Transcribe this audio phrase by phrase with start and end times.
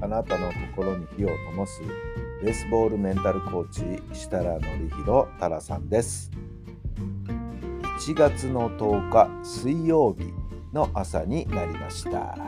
[0.00, 1.82] あなたの心に火を灯す
[2.42, 3.80] ベースボールメンタルコーチ
[4.12, 6.30] 設楽範弘太良さんです。
[7.98, 10.32] 1月の10日水曜日
[10.72, 12.38] の朝になりました。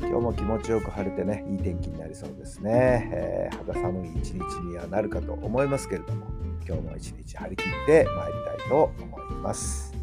[0.00, 3.08] 今日も気持ちよく晴れてね、いい天気になりそうですね。
[3.12, 6.26] えー肌寒い一日にはなるかと思いますけれども、
[6.66, 9.94] 今日も一日張り切ってまいりたいと思います。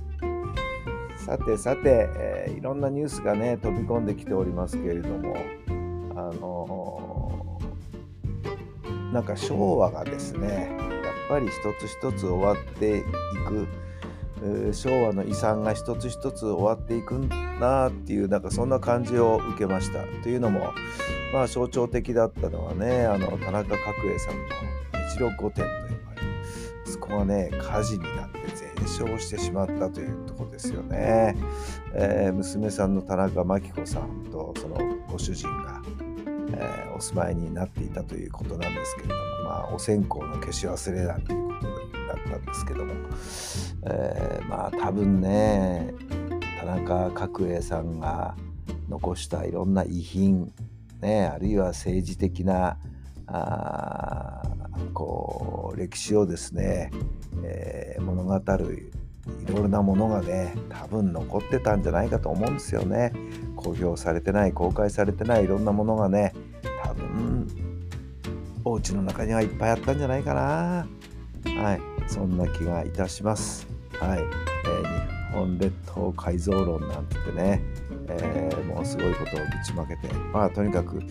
[1.18, 5.36] さてさて、えーいろんなニュースがね飛び込んできておりますけれども
[6.16, 7.60] あの
[9.12, 13.02] なんか昭和がですねやっぱり一つ一つ終わってい
[13.48, 13.68] く
[14.74, 20.04] 昭和の遺産が一つ一つ終わっていくんだなっていうなんかそんな感じを受けました。
[20.22, 20.74] というのも
[21.34, 24.42] まあ象徴的だったのはねあの田中角栄さんの
[25.10, 25.66] 日露御殿と呼
[26.06, 26.28] ばれる
[26.86, 31.36] そこがね火事になって全焼してしまったというとこですよね、
[31.94, 35.82] えー娘さんの田中真紀子さんとそのご主人が、
[36.54, 41.68] えーお住まいになっていたということなんですけれどもまあお線香の消し忘れなんていうこと
[42.08, 42.94] だったんですけども、
[43.88, 45.94] えーまあ多分ね
[46.60, 48.36] 田中角栄さんが
[48.88, 50.54] 残したいろんな遺品
[51.02, 52.78] ねあるいは政治的な
[53.28, 54.42] あ
[54.94, 56.92] こう歴史をですね、
[57.44, 58.92] えー物語る
[59.46, 63.14] いろいろなものがね多分残ってたんじゃないかと思うんですよね。
[63.56, 66.34] 公表されてない公開されてないいろんなものがね
[66.98, 67.48] 多分
[68.66, 70.88] お家の中にはいっぱいあったんじゃないかな。
[71.62, 71.82] はい。
[72.08, 73.68] そんな気がいたします。
[74.00, 77.62] はい、えー日本列島改造論なんて言ってね、
[78.08, 80.14] えーもうすごいことをぶちまけて。
[80.32, 81.08] まあとにかく日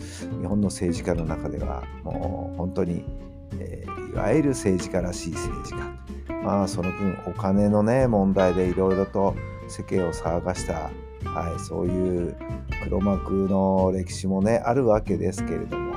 [0.47, 3.03] 本の政治家の中ではもう本当に、
[3.59, 5.79] えーいわゆる政治家らしい政治家。
[6.43, 9.35] まあその分お金のね問題でいろいろと
[9.67, 10.89] 世間を騒がした、
[11.25, 12.35] はい、そういう
[12.83, 15.93] 黒幕の歴史もねあるわけですけれども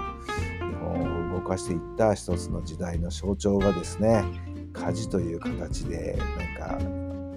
[0.59, 4.25] 日本を動かしていった一つの時代の象徴がですね
[4.73, 6.19] 火事という形で
[6.59, 6.85] なんか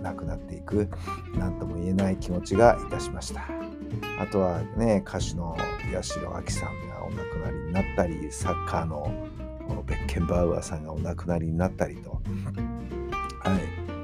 [0.02, 0.90] なくなっていく
[1.36, 3.44] 何とも言えない気持ちがいたしました。
[4.20, 5.58] あとはね歌手の
[5.94, 9.30] 八代亜紀さんがお亡くなりになったりサッカーの
[9.86, 12.18] ベッケンバウアーさんがお亡くなりになったりと、は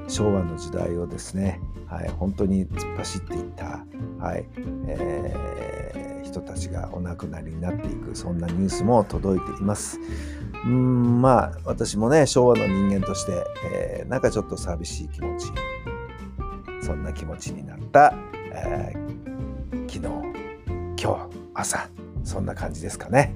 [0.08, 3.86] い、昭和の時代をですね、はい、本当に突っ走っていった、
[4.20, 4.46] はい
[4.88, 10.00] えー人たちがお亡くなりになっていくそんなニュースも届いています。
[10.66, 15.48] うんまあ私もね昭和の人間として、えーなんかちょっと寂しい気持ち
[16.82, 18.14] そんな気持ちになった、
[18.52, 19.06] えー
[19.90, 20.00] 昨日
[21.02, 21.90] 今日朝
[22.24, 23.36] そんな感じですかね。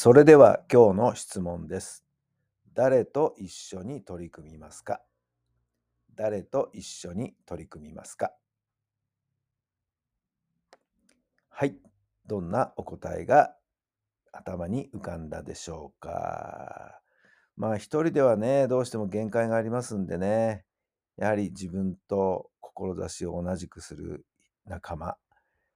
[0.00, 2.04] それでは今日の質問です。
[2.72, 5.00] 誰と一緒に取り組みますか？
[6.14, 8.30] 誰と一緒に取り組みますか？
[11.48, 11.74] はい。
[12.28, 13.56] どんなお答えが
[14.30, 17.00] 頭に浮かんだでしょうか？
[17.56, 20.64] まあ一人ではね、どうしても限界がありますんでね、
[21.16, 24.24] やはり自分と志を同じくする
[24.64, 25.16] 仲間、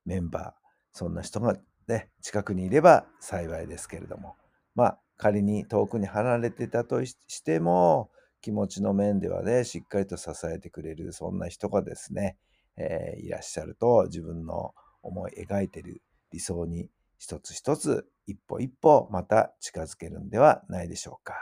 [0.05, 1.57] メンバー、そんな人が
[1.93, 4.37] ね、近くにいれば幸いですけれども、
[4.75, 8.11] まあ仮に遠くに離れてたとしても、
[8.41, 12.37] 気持ちの面ではね、しっかりと支えてくれる、そんな人がですね、
[12.77, 16.03] えーいらっしゃると、自分の思い描いてる
[16.33, 16.89] 理想に
[17.19, 21.35] 一つ一つ、一歩一歩、また近づけるんではないでしょうか。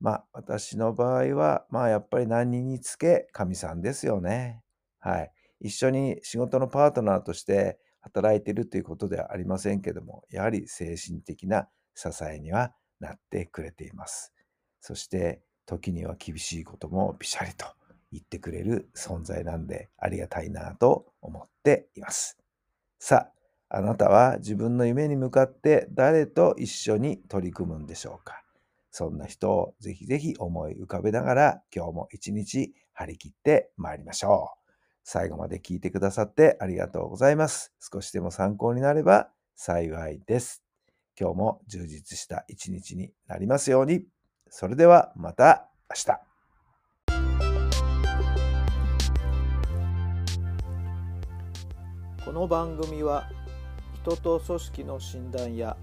[0.00, 4.62] まあ、私の場合は、まあ、やっぱり何人につけ神さんですよね。
[4.98, 5.32] はい。
[5.60, 14.32] 一緒に仕事のパートナーとして働いているということではありませんけども、やはり精神的な支えにはなってくれています。
[14.80, 17.66] そして、時には厳しいこともピシャリと
[18.10, 22.36] 言ってくれる存在なんで、ありがたいなと思っています。
[22.98, 23.30] さ
[23.70, 28.42] あ、あなたは自分の夢に向かって誰と一緒に取り組むんでしょうか？
[28.90, 34.61] そんな人をぜひぜひ思い浮かべながら今日も一日張り切ってまいりましょう。
[35.04, 37.72] 最後まで聞いてくださってありがとうございます。
[37.80, 40.62] 少しでも参考になれば幸いです。
[41.18, 44.04] 今日も充実した一日になりますように。
[44.48, 46.32] それではまた明日。
[52.24, 53.28] この番組は
[54.02, 55.76] 人と組織の診断や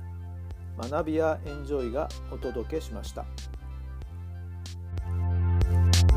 [0.78, 3.26] 学びやエンジョイがお届けしました。